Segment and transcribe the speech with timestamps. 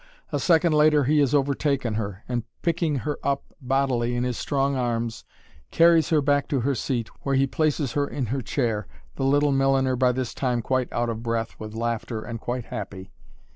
[0.31, 4.75] A second later he has overtaken her, and picking her up bodily in his strong
[4.75, 5.25] arms
[5.69, 9.51] carries her back to her seat, where he places her in her chair, the little
[9.51, 13.11] milliner by this time quite out of breath with laughter and quite happy.